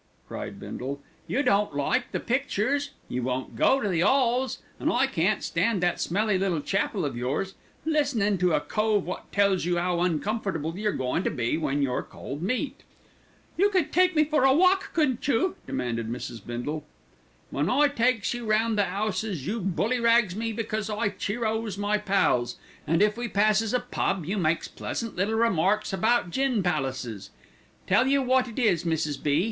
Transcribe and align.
cried 0.27 0.59
Bindle. 0.59 0.99
"You 1.27 1.43
don't 1.43 1.75
like 1.75 2.11
the 2.11 2.19
pictures, 2.19 2.89
you 3.07 3.21
won't 3.21 3.55
go 3.55 3.79
to 3.79 3.87
the 3.87 4.01
'alls, 4.01 4.57
and 4.79 4.91
I 4.91 5.05
can't 5.05 5.43
stand 5.43 5.83
that 5.83 6.01
smelly 6.01 6.39
little 6.39 6.59
chapel 6.59 7.05
of 7.05 7.15
yours, 7.15 7.53
listenin' 7.85 8.39
to 8.39 8.53
a 8.53 8.61
cove 8.61 9.05
wot 9.05 9.31
tells 9.31 9.63
you 9.63 9.77
'ow 9.77 9.99
uncomfortable 9.99 10.75
you're 10.75 10.91
goin' 10.91 11.21
to 11.23 11.29
be 11.29 11.55
when 11.55 11.83
you're 11.83 12.01
cold 12.01 12.41
meat." 12.41 12.81
"You 13.57 13.69
could 13.69 13.91
take 13.91 14.15
me 14.15 14.23
for 14.23 14.43
a 14.43 14.55
walk, 14.55 14.91
couldn't 14.95 15.27
you?" 15.27 15.55
demanded 15.67 16.09
Mrs. 16.09 16.43
Bindle. 16.43 16.83
"When 17.51 17.69
I 17.69 17.87
takes 17.87 18.33
you 18.33 18.43
round 18.47 18.79
the 18.79 18.87
'ouses, 18.87 19.45
you 19.45 19.59
bully 19.59 19.99
rags 19.99 20.35
me 20.35 20.51
because 20.51 20.89
I 20.89 21.09
cheer 21.09 21.45
o's 21.45 21.77
my 21.77 21.99
pals, 21.99 22.57
and 22.87 23.03
if 23.03 23.17
we 23.17 23.27
passes 23.27 23.71
a 23.71 23.79
pub 23.79 24.25
you 24.25 24.39
makes 24.39 24.67
pleasant 24.67 25.15
little 25.15 25.35
remarks 25.35 25.93
about 25.93 26.31
gin 26.31 26.63
palaces. 26.63 27.29
Tell 27.85 28.07
you 28.07 28.23
wot 28.23 28.47
it 28.47 28.57
is, 28.57 28.83
Mrs. 28.83 29.21
B. 29.21 29.39